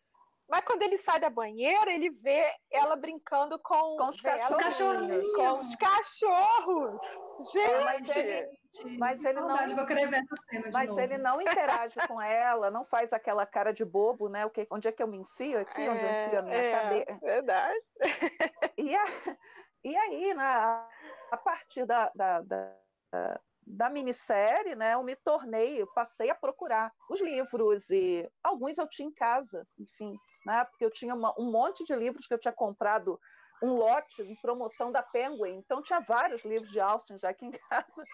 [0.49, 5.33] Mas quando ele sai da banheira, ele vê ela brincando com, com os cachorros.
[5.35, 7.03] Com os cachorros.
[7.53, 7.85] Gente!
[7.85, 9.77] mas ele, mas ele não.
[9.77, 11.01] Vou querer ver essa cena mas novo.
[11.01, 14.45] ele não interage com ela, não faz aquela cara de bobo, né?
[14.45, 15.59] O que, onde é que eu me enfio?
[15.59, 17.19] Aqui, é, onde eu enfio a minha é, cabeça.
[17.23, 17.81] Verdade.
[18.77, 19.05] E, a,
[19.85, 20.87] e aí, na,
[21.31, 26.93] a partir da, da, da da minissérie, né, eu me tornei, eu passei a procurar
[27.09, 31.51] os livros e alguns eu tinha em casa, enfim, né, porque eu tinha uma, um
[31.51, 33.21] monte de livros que eu tinha comprado
[33.63, 37.53] um lote em promoção da Penguin, então tinha vários livros de Austin já aqui em
[37.69, 38.05] casa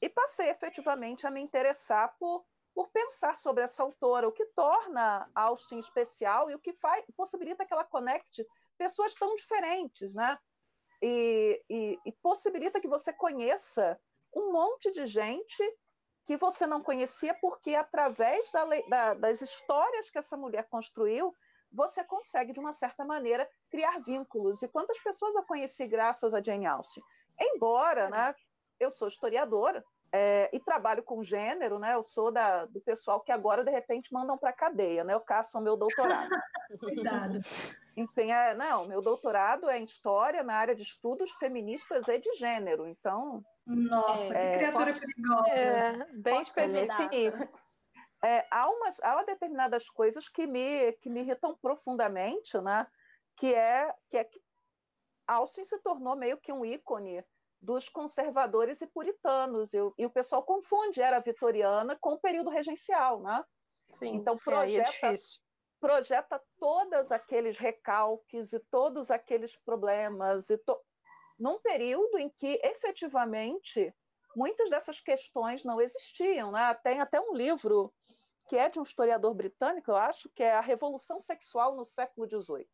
[0.00, 5.30] e passei efetivamente a me interessar por por pensar sobre essa autora, o que torna
[5.32, 8.44] Austin especial e o que faz, possibilita que ela conecte
[8.76, 10.36] pessoas tão diferentes, né?
[11.00, 13.98] E, e, e possibilita que você conheça
[14.36, 15.62] um monte de gente
[16.26, 21.34] que você não conhecia, porque através da, da, das histórias que essa mulher construiu,
[21.70, 24.62] você consegue, de uma certa maneira, criar vínculos.
[24.62, 27.02] E quantas pessoas eu conheci graças a Jane Austen?
[27.38, 28.34] Embora né,
[28.78, 33.32] eu sou historiadora é, e trabalho com gênero, né, eu sou da, do pessoal que
[33.32, 36.30] agora, de repente, mandam para a cadeia, né, eu caço o meu doutorado.
[36.78, 37.40] Cuidado.
[37.96, 42.32] Enfim, é, não, meu doutorado é em História na área de estudos feministas e de
[42.34, 45.48] gênero, então nossa, é, que criatura forte, perigosa.
[45.50, 47.50] É, bem específica.
[48.22, 52.86] É, há, umas, há determinadas coisas que me, que me irritam profundamente, né?
[53.36, 54.40] que, é, que é que
[55.26, 57.24] Austin se tornou meio que um ícone
[57.60, 63.22] dos conservadores e puritanos, e, e o pessoal confunde era vitoriana com o período regencial,
[63.22, 63.42] né?
[63.90, 65.14] Sim, então é, é projeta, é
[65.80, 70.78] projeta todos aqueles recalques e todos aqueles problemas e to
[71.38, 73.94] num período em que efetivamente
[74.36, 76.52] muitas dessas questões não existiam.
[76.52, 76.74] Né?
[76.82, 77.92] Tem até um livro
[78.46, 82.28] que é de um historiador britânico, eu acho, que é A Revolução Sexual no Século
[82.28, 82.68] XVIII.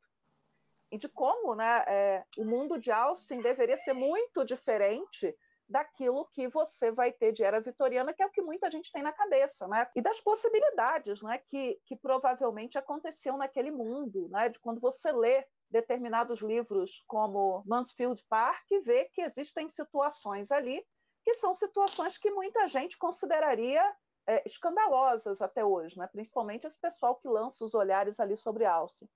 [0.90, 5.36] E de como né, é, o mundo de Austin deveria ser muito diferente
[5.70, 9.02] daquilo que você vai ter de era vitoriana, que é o que muita gente tem
[9.02, 9.88] na cabeça, né?
[9.94, 14.48] E das possibilidades, né, que, que provavelmente aconteciam naquele mundo, né?
[14.48, 20.84] De quando você lê determinados livros como Mansfield Park e vê que existem situações ali
[21.22, 23.82] que são situações que muita gente consideraria
[24.26, 26.08] é, escandalosas até hoje, né?
[26.08, 29.08] principalmente esse pessoal que lança os olhares ali sobre Austin.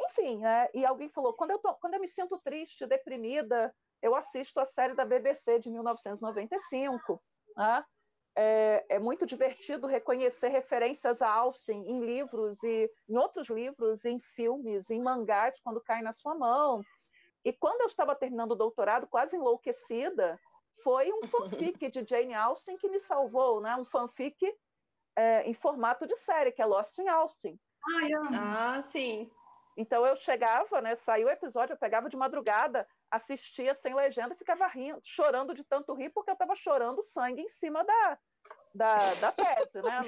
[0.00, 0.68] Enfim, né?
[0.74, 4.64] e alguém falou, quando eu, tô, quando eu me sinto triste, deprimida, eu assisto a
[4.64, 7.22] série da BBC de 1995,
[7.56, 7.84] né?
[8.40, 14.20] é, é, muito divertido reconhecer referências a Austin em livros e em outros livros, em
[14.20, 16.80] filmes, em mangás, quando cai na sua mão.
[17.44, 20.38] E quando eu estava terminando o doutorado, quase enlouquecida,
[20.84, 23.74] foi um fanfic de Jane Austen que me salvou, né?
[23.74, 24.36] Um fanfic
[25.16, 27.58] é, em formato de série, que é Lost in Austin.
[28.32, 29.28] Ah, sim.
[29.76, 30.94] Então eu chegava, né?
[30.94, 35.94] Saiu o episódio, eu pegava de madrugada, assistia sem legenda, ficava rindo, chorando de tanto
[35.94, 38.18] rir, porque eu estava chorando sangue em cima da,
[38.74, 40.00] da, da tese, né?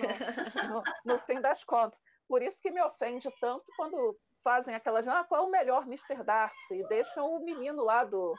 [0.69, 1.99] No, no, no, fim das contas.
[2.29, 6.23] Por isso que me ofende tanto quando fazem aquelas, ah, qual é o melhor Mr.
[6.23, 6.75] Darcy?
[6.75, 8.35] E deixam o menino lá do,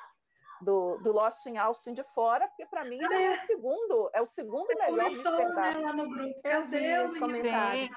[0.62, 4.22] do, do Lost in Austin de fora, porque para mim ele é o segundo, é
[4.22, 5.32] o segundo Você melhor Mr.
[5.32, 5.82] Né, Darcy.
[5.84, 6.42] Lá no grupo.
[6.46, 7.90] Eu vi esse comentário.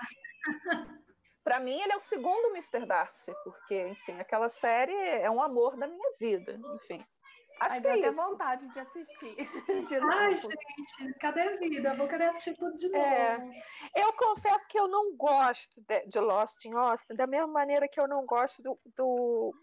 [1.45, 2.87] Para mim, ele é o segundo Mr.
[2.87, 7.05] Darcy, porque, enfim, aquela série é um amor da minha vida, enfim.
[7.61, 8.21] Acho Ai, que é até isso.
[8.21, 9.37] vontade de assistir.
[9.89, 11.95] De Ai, gente, cadê a vida?
[11.95, 13.53] Vou querer assistir tudo de é, novo.
[13.95, 17.87] É, eu confesso que eu não gosto de, de, Lost in Austin, da mesma maneira
[17.87, 19.55] que eu não gosto do, do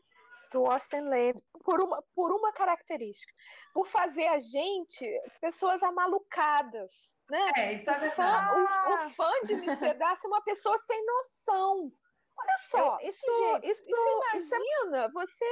[0.52, 3.34] do Austin Land por uma, por uma característica,
[3.74, 5.08] por fazer a gente
[5.40, 7.52] pessoas amalucadas, né?
[7.56, 9.94] É, isso é o, fã, o, o fã de Mr.
[9.96, 11.92] Darcy é uma pessoa sem noção.
[12.38, 15.46] Olha só, Eu- isso, gente, isso, você isso é- imagina você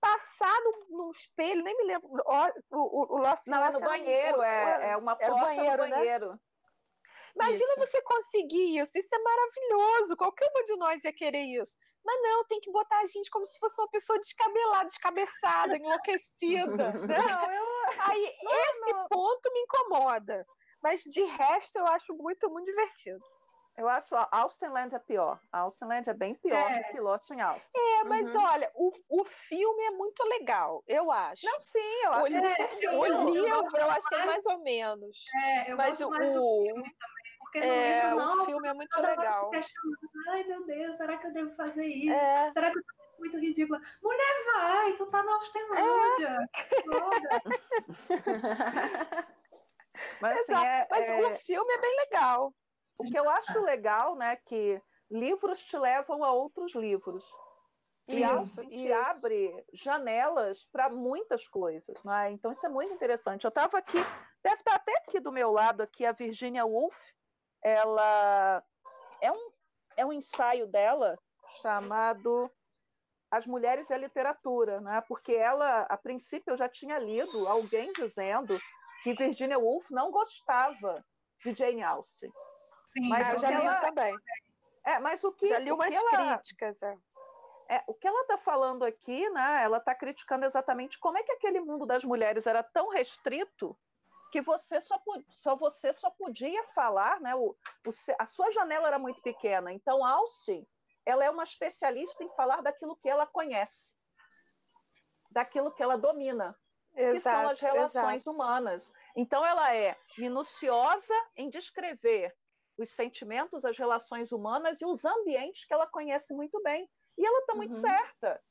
[0.00, 3.88] passar no, no espelho, nem me lembro, o, o, o Lost não, é no Ocean-
[3.88, 5.96] banheiro, é, é uma era o porta banheiro, no né?
[5.96, 6.40] banheiro.
[7.34, 7.78] Imagina Isso.
[7.80, 10.16] você conseguir isso, isso é maravilhoso.
[10.16, 11.76] Qualquer uma de nós ia querer isso.
[12.04, 16.92] Mas não, tem que botar a gente como se fosse uma pessoa descabelada, descabeçada, enlouquecida.
[17.08, 17.18] né?
[17.18, 17.64] Não, eu,
[18.08, 20.46] Aí esse ponto me incomoda.
[20.84, 23.18] Mas de resto eu acho muito, muito divertido.
[23.78, 25.40] eu acho a Austenland é pior.
[25.50, 26.78] A Austenland é bem pior É.
[26.78, 27.64] do que Lost in Out.
[27.74, 28.42] É, mas Uhum.
[28.44, 31.46] olha, o, o filme é muito legal, eu acho.
[31.46, 34.46] Não, sim, eu acho o, é, eu- o eu livro gosto eu achei mais- mais
[34.46, 35.16] ou menos.
[35.34, 38.44] É, eu Mas gosto o, mais do o, filme também, porque é, livro não, o
[38.44, 39.50] filme é muito legal.
[40.28, 42.12] Ai, meu Deus, será que eu devo fazer isso?
[42.22, 42.82] É, Será que eu
[43.18, 43.80] muito ridícula?
[44.02, 46.48] Mulher, vai, tu tá na Austenlândia.
[46.84, 47.42] Foda.
[50.24, 52.54] Mas, assim, é- mas é- o filme é bem legal.
[52.96, 57.28] o que eu acho legal, né, que livros te levam a outros livros.
[58.06, 58.94] E Isso, te isso.
[58.94, 61.96] abre janelas para muitas coisas.
[62.04, 62.30] Né?
[62.30, 63.44] Então, isso é muito interessante.
[63.44, 63.98] Eu estava aqui,
[64.42, 66.94] deve estar até aqui do meu lado, aqui, a Virginia Woolf.
[67.62, 68.62] Ela
[69.20, 69.50] é um,
[69.96, 71.18] é um ensaio dela
[71.62, 72.50] chamado
[73.30, 75.02] As Mulheres e a Literatura, né?
[75.08, 78.60] porque ela, a princípio, eu já tinha lido alguém dizendo
[79.04, 81.04] que Virginia Woolf não gostava
[81.44, 82.32] de Jane Austen.
[82.88, 84.16] Sim, Mas eu o já que li ela- isso também.
[84.86, 86.82] É, mas o que, Já li o umas que ela, críticas.
[86.82, 86.98] É.
[87.68, 89.62] é, o que ela está falando aqui, né?
[89.62, 93.78] Ela está criticando exatamente como é que aquele mundo das mulheres era tão restrito
[94.32, 97.34] que você só, só você só podia falar, né?
[97.34, 97.50] O,
[97.86, 99.70] o a sua janela era muito pequena.
[99.72, 100.66] Então, Austin,
[101.04, 103.92] ela é uma especialista em falar daquilo que ela conhece,
[105.30, 106.58] daquilo que ela domina,
[106.94, 108.30] que são as relações exato.
[108.30, 108.92] humanas.
[109.16, 112.34] Então, ela é minuciosa em descrever
[112.78, 116.88] os sentimentos, as relações humanas e os ambientes que ela conhece muito bem.
[117.16, 117.80] E ela está muito Uhum.
[117.80, 118.42] certa,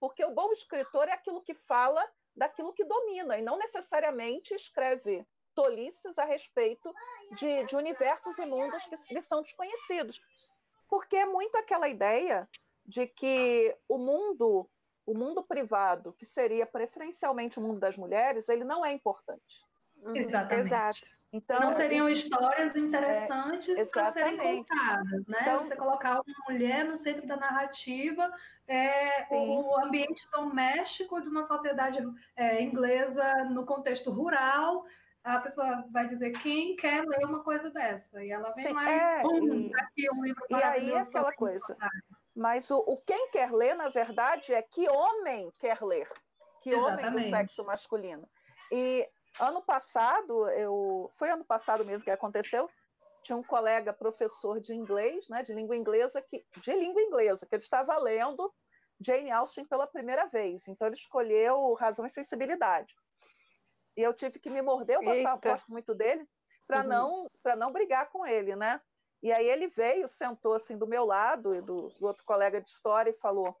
[0.00, 5.26] porque o bom escritor é aquilo que fala daquilo que domina, e não necessariamente escreve
[5.54, 6.92] tolices a respeito
[7.32, 10.20] de, de universos e mundos que lhe são desconhecidos.
[10.88, 12.48] Porque é muito aquela ideia
[12.86, 14.70] de que o mundo,
[15.08, 19.62] o mundo privado, que seria preferencialmente o mundo das mulheres, ele não é importante.
[20.02, 20.14] Uhum.
[20.14, 20.66] Exatamente.
[20.66, 21.18] Exato.
[21.32, 25.38] Então, Não seriam histórias interessantes É, para serem contadas, né?
[25.42, 28.30] Então- Você colocar uma mulher no centro da narrativa,
[28.66, 31.98] é, o ambiente doméstico de uma sociedade
[32.36, 34.84] é, inglesa no contexto rural,
[35.24, 38.90] a pessoa vai dizer quem quer ler uma coisa dessa e ela vem Sim, lá
[38.90, 41.76] é, e pum, e- tá aqui um livro E aí é maravilhoso aquela coisa.
[42.38, 46.08] Mas o, o quem quer ler, na verdade, é que homem quer ler.
[46.60, 47.30] Que homem do Exatamente.
[47.30, 48.30] sexo masculino.
[48.70, 49.08] E
[49.40, 52.70] ano passado, eu foi ano passado mesmo que aconteceu,
[53.24, 57.56] tinha um colega professor de inglês, né, de língua inglesa, que, de língua inglesa, que
[57.56, 58.54] ele estava lendo
[59.00, 60.68] Jane Austen pela primeira vez.
[60.68, 62.94] Então ele escolheu Razão e Sensibilidade.
[63.96, 66.24] E eu tive que me morder, eu gostava, gosto muito dele,
[66.68, 66.88] para Uhum.
[66.88, 68.80] não, para não brigar com ele, né?
[69.22, 72.68] E aí ele veio, sentou assim do meu lado e do, do outro colega de
[72.68, 73.56] história e falou: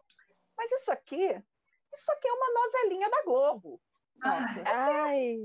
[0.56, 1.42] Mas isso aqui,
[1.92, 3.80] isso aqui é uma novelinha da Globo.
[4.22, 4.62] Nossa.
[4.66, 5.36] Ai,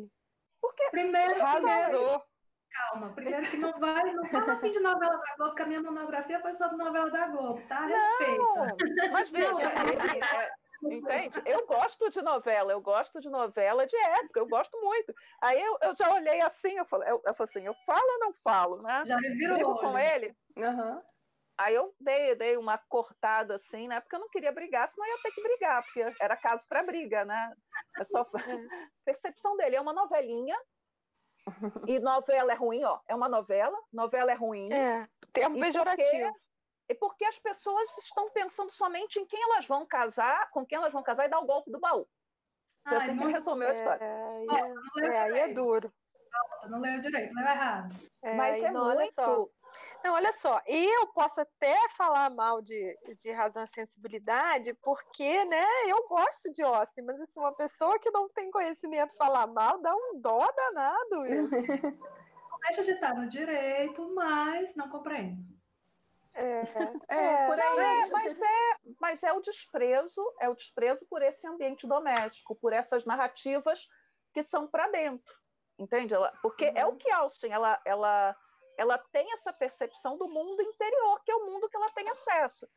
[0.61, 2.23] Porque Primeiro, arrasou.
[2.71, 5.81] calma, primeiro que não vai, não fala assim de novela da Globo, porque a minha
[5.81, 7.85] monografia foi sobre novela da Globo, tá?
[7.85, 8.43] Respeita.
[8.43, 10.51] Não, mas veja, ele- é,
[10.91, 11.41] entende?
[11.45, 15.13] Eu gosto de novela, eu gosto de novela de época, eu gosto muito.
[15.41, 18.19] Aí eu, eu já olhei assim, eu falei, eu, eu falei assim, eu falo ou
[18.19, 19.03] não falo, né?
[19.05, 19.17] Já.
[19.17, 20.35] Brigo com ele.
[20.57, 21.01] Aham.
[21.57, 23.99] Aí eu dei, dei uma cortada assim, né?
[24.01, 26.83] Porque eu não queria brigar, senão eu ia ter que brigar, porque era caso para
[26.83, 27.53] briga, né?
[27.97, 28.25] É só
[29.05, 30.57] percepção dele, é uma novelinha.
[31.87, 32.99] E novela é ruim, ó.
[33.07, 34.71] É uma novela, novela é ruim.
[34.71, 36.33] É, termo E pejorativo.
[36.89, 40.91] E porque as pessoas estão pensando somente em quem elas vão casar, com quem elas
[40.91, 42.07] vão casar e dar o golpe do baú.
[42.87, 44.03] Foi assim que muito- resumiu a história.
[44.03, 45.93] É, não leu é, aí é duro.
[46.67, 47.95] Não leu direito, leu errado.
[48.23, 49.27] É, Mas é não, olha só.
[49.37, 49.51] muito.
[50.03, 55.65] Não, olha só, eu posso até falar mal de, de razão e sensibilidade, porque, né,
[55.87, 59.95] eu gosto de Austin, mas assim, uma pessoa que não tem conhecimento falar mal dá
[59.95, 61.25] um dó danado.
[61.25, 61.49] isso.
[62.51, 65.43] Não deixa de estar no direito, mas não compreendo.
[66.35, 66.63] É,
[67.09, 67.79] É, por aí.
[67.79, 72.73] É, mas é, mas é o desprezo, é o desprezo por esse ambiente doméstico, por
[72.73, 73.87] essas narrativas
[74.33, 75.33] que são para dentro,
[75.77, 76.13] entende?
[76.13, 78.35] Ela, porque é o que Austin, ela, ela,
[78.77, 82.67] ela tem essa percepção do mundo interior, que é o mundo que ela tem acesso.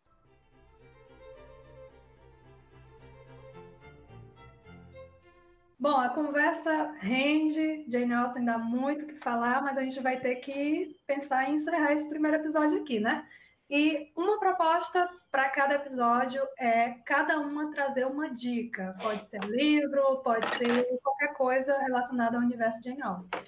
[5.79, 10.19] Bom, a conversa rende, Jane Austen dá muito o que falar, mas a gente vai
[10.19, 13.29] ter que pensar em encerrar esse primeiro episódio aqui, né?
[13.69, 18.97] E uma proposta para cada episódio é cada uma trazer uma dica.
[19.03, 23.41] Pode ser livro, pode ser qualquer coisa relacionada ao universo de Jane Austen.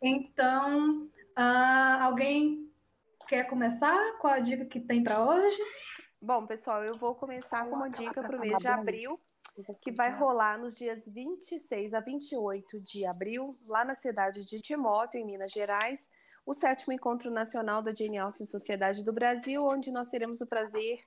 [0.00, 1.02] Então,
[1.38, 2.72] uh, alguém
[3.28, 4.16] quer começar?
[4.18, 5.58] Qual a dica que tem para hoje?
[6.22, 9.20] Bom, pessoal, eu vou começar com uma dica para o mês de abril,
[9.82, 15.20] que vai rolar nos dias 26 a 28 de abril, lá na cidade de Timóteo,
[15.20, 16.10] em Minas Gerais
[16.46, 21.04] o sétimo encontro nacional da Jane Austen Sociedade do Brasil, onde nós teremos o prazer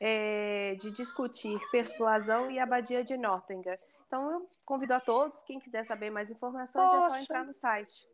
[0.00, 3.76] é, de discutir persuasão e abadia de Nottingham.
[4.08, 7.54] Então, eu convido a todos, quem quiser saber mais informações, Poxa, é só entrar no
[7.54, 8.08] site.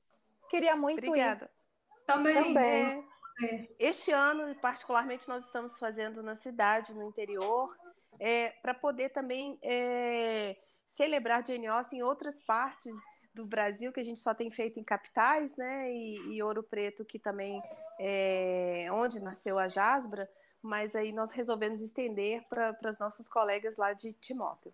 [0.51, 1.47] Queria muito Obrigada.
[1.47, 2.07] Ir.
[2.07, 2.35] Também.
[2.35, 3.09] Também.
[3.43, 7.75] É, este ano, particularmente, nós estamos fazendo na cidade, no interior,
[8.21, 12.95] é, para poder também é, celebrar Jane Austen em outras partes
[13.37, 15.93] do Brasil, que a gente só tem feito em capitais, né?
[15.93, 17.63] E, e Ouro Preto, que também
[18.01, 20.29] é onde nasceu a Jasbra,
[20.63, 24.73] mas aí nós resolvemos estender para os nossos colegas lá de Timóteo.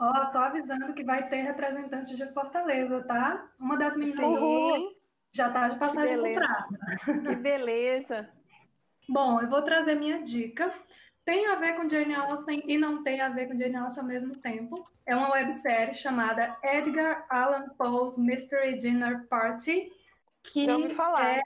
[0.00, 3.50] Ó, oh, só avisando que vai ter representante de Fortaleza, tá?
[3.58, 4.96] Uma das meninas Sim.
[5.32, 6.68] já está de passagem comprada.
[7.28, 8.30] Que beleza!
[9.08, 10.72] Bom, eu vou trazer minha dica.
[11.24, 14.08] Tem a ver com Jane Austen e não tem a ver com Jane Austen ao
[14.08, 19.92] mesmo tempo é uma websérie chamada Edgar Allan Poe's Mystery Dinner Party,
[20.42, 21.38] que Já ouvi falar.
[21.38, 21.42] é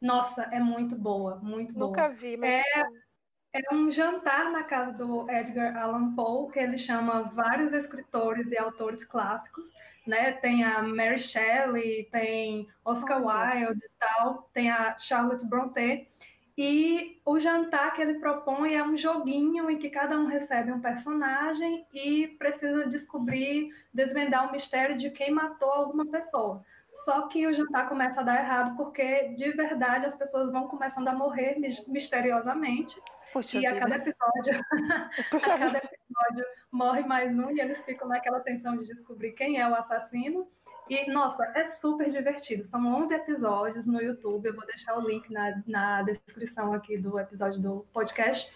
[0.00, 1.86] nossa, é muito boa, muito boa.
[1.86, 2.84] Nunca vi, mas é,
[3.54, 8.58] é um jantar na casa do Edgar Allan Poe, que ele chama vários escritores e
[8.58, 9.72] autores clássicos,
[10.06, 10.32] né?
[10.32, 16.06] Tem a Mary Shelley, tem Oscar Wilde e tal, tem a Charlotte Brontë.
[16.56, 20.80] E o jantar que ele propõe é um joguinho em que cada um recebe um
[20.80, 26.64] personagem e precisa descobrir, desvendar o mistério de quem matou alguma pessoa.
[27.04, 31.08] Só que o jantar começa a dar errado porque, de verdade, as pessoas vão começando
[31.08, 32.98] a morrer misteriosamente.
[33.34, 34.64] Puxa e a cada episódio,
[35.52, 39.68] a cada episódio morre mais um e eles ficam naquela tensão de descobrir quem é
[39.68, 40.48] o assassino.
[40.88, 42.62] E, nossa, é super divertido.
[42.62, 44.46] São 11 episódios no YouTube.
[44.46, 48.50] Eu vou deixar o link na, na descrição aqui do episódio do podcast.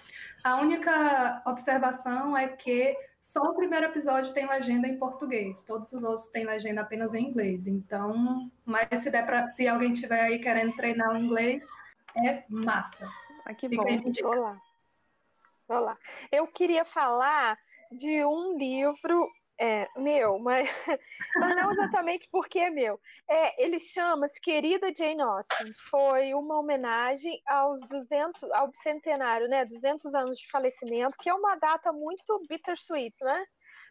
[0.44, 5.62] A única observação é que só o primeiro episódio tem legenda em português.
[5.64, 7.66] Todos os outros têm legenda apenas em inglês.
[7.66, 11.64] Então, mas se der para, se alguém tiver aí querendo treinar o inglês,
[12.16, 13.08] é massa.
[13.44, 14.28] Ah, que Fica bom.
[14.28, 14.60] Olá.
[15.68, 15.98] Olá.
[16.30, 17.58] Eu queria falar
[17.90, 19.30] de um livro
[19.60, 20.70] é, meu, mas,
[21.36, 22.98] mas não exatamente porque é meu.
[23.28, 25.70] É, ele chama-se Querida Jane Austen.
[25.90, 29.66] Foi uma homenagem aos 200, ao bicentenário, né?
[29.66, 33.44] 200 anos de falecimento, que é uma data muito bittersweet, né?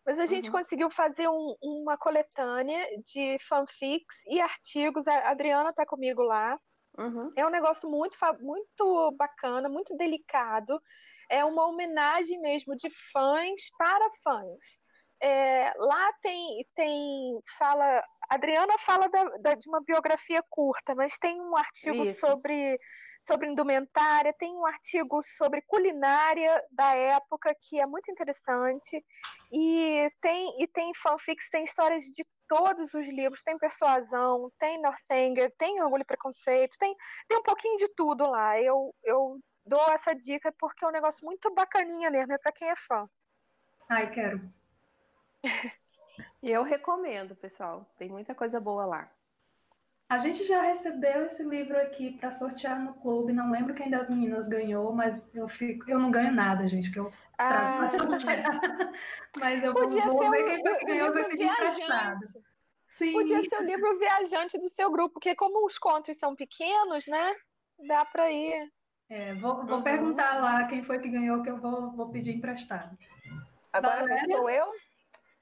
[0.04, 0.54] Mas a gente uhum.
[0.54, 5.08] conseguiu fazer um, uma coletânea de fanfics e artigos.
[5.08, 6.60] A Adriana está comigo lá.
[6.98, 7.30] Uhum.
[7.38, 10.82] É um negócio muito, muito bacana, muito delicado.
[11.30, 14.89] É uma homenagem mesmo de fãs para fãs.
[15.22, 18.04] É, lá tem, tem fala.
[18.30, 22.80] Adriana fala da, da, de uma biografia curta, mas tem um artigo sobre,
[23.20, 29.04] sobre indumentária, tem um artigo sobre culinária da época que é muito interessante.
[29.52, 35.54] E tem, e tem fanfics, tem histórias de todos os livros, tem Persuasão, tem Northanger,
[35.58, 36.96] tem Orgulho e Preconceito, tem,
[37.28, 38.60] tem um pouquinho de tudo lá.
[38.62, 42.70] Eu, eu dou essa dica porque é um negócio muito bacaninha mesmo, é para quem
[42.70, 43.08] é fã.
[43.90, 44.59] Ai, quero.
[46.42, 47.86] Eu recomendo, pessoal.
[47.98, 49.12] Tem muita coisa boa lá.
[50.08, 53.32] A gente já recebeu esse livro aqui para sortear no clube.
[53.32, 57.00] Não lembro quem das meninas ganhou, mas eu fico, eu não ganho nada, gente, que
[57.00, 57.88] eu ah.
[59.40, 62.20] Mas eu Podia vou, vou ver quem foi que ganhou, vai pedir emprestado.
[62.86, 63.14] Sim.
[63.14, 67.36] Podia ser o livro viajante do seu grupo, porque como os contos são pequenos, né?
[67.88, 68.70] Dá para ir.
[69.10, 69.84] É, vou, vou uhum.
[69.84, 72.98] perguntar lá quem foi que ganhou, que eu vou, vou pedir emprestado.
[73.72, 74.22] Agora Valéria?
[74.22, 74.66] estou eu?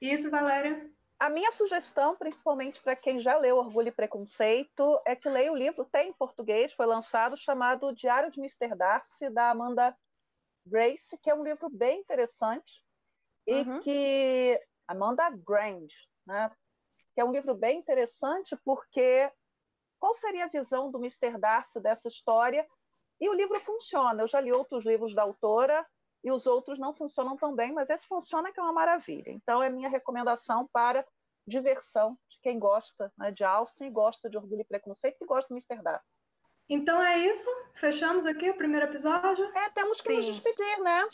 [0.00, 0.90] Isso, Valéria.
[1.18, 5.56] A minha sugestão, principalmente para quem já leu Orgulho e Preconceito, é que leia o
[5.56, 8.76] livro, tem em português, foi lançado, chamado Diário de Mr.
[8.76, 9.96] Darcy, da Amanda
[10.64, 12.84] Grace, que é um livro bem interessante
[13.46, 13.80] e uhum.
[13.80, 16.50] que Amanda Grange, né?
[17.14, 19.28] Que é um livro bem interessante porque
[19.98, 21.36] qual seria a visão do Mr.
[21.36, 22.64] Darcy dessa história?
[23.20, 24.22] E o livro funciona.
[24.22, 25.84] Eu já li outros livros da autora
[26.22, 29.30] e os outros não funcionam tão bem, mas esse funciona que é uma maravilha.
[29.30, 31.04] Então, é minha recomendação para
[31.46, 35.56] diversão de quem gosta né, de Austin, gosta de Orgulho e Preconceito e gosta do
[35.56, 35.82] Mr.
[35.82, 36.20] Darcy.
[36.68, 37.48] Então é isso?
[37.74, 39.44] Fechamos aqui o primeiro episódio?
[39.56, 40.16] É, temos que Sim.
[40.16, 41.08] nos despedir, né?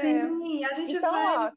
[0.00, 0.70] Sim, é.
[0.70, 1.48] a gente então, vai...
[1.48, 1.52] Ó,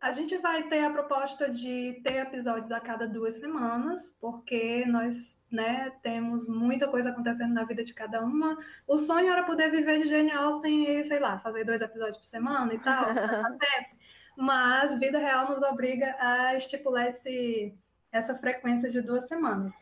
[0.00, 5.38] a gente vai ter a proposta de ter episódios a cada duas semanas, porque nós
[5.50, 8.56] né, temos muita coisa acontecendo na vida de cada uma.
[8.86, 12.26] O sonho era poder viver de Jane Austen e, sei lá, fazer dois episódios por
[12.26, 13.04] semana e tal,
[14.36, 17.74] mas vida real nos obriga a estipular esse,
[18.12, 19.72] essa frequência de duas semanas.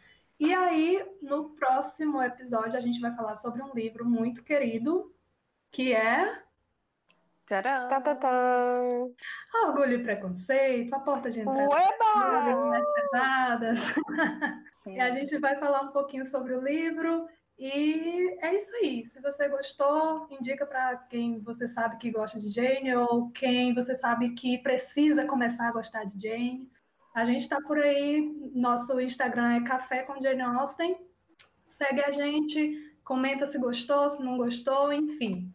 [0.40, 5.14] E aí, no próximo episódio, a gente vai falar sobre um livro muito querido,
[5.70, 6.42] que é
[7.46, 7.88] Tcharam!
[7.88, 8.80] Tá, tá, tá.
[9.64, 11.76] Orgulho e Preconceito, A Porta de Entrada
[12.94, 13.80] pesadas.
[14.86, 17.28] E a gente vai falar um pouquinho sobre o livro.
[17.58, 19.06] E é isso aí.
[19.06, 23.94] Se você gostou, indica para quem você sabe que gosta de Jane ou quem você
[23.94, 26.70] sabe que precisa começar a gostar de Jane.
[27.14, 28.50] A gente está por aí.
[28.54, 30.96] Nosso Instagram é Café com Jane Austen.
[31.66, 35.52] Segue a gente, comenta se gostou, se não gostou, enfim.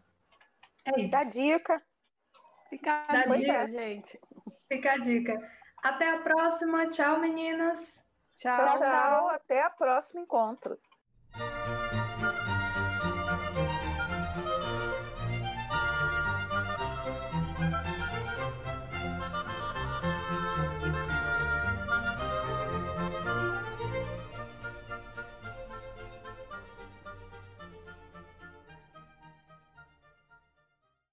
[0.86, 1.08] É.
[1.08, 1.82] Dá dica.
[2.70, 3.70] Fica Dá a dica, dica.
[3.70, 4.20] gente.
[4.68, 5.38] Fica a dica.
[5.84, 6.90] Até a próxima.
[6.90, 8.02] Tchau, meninas.
[8.36, 9.28] Tchau, Tchau, tchau.
[9.30, 10.80] Até o próximo encontro.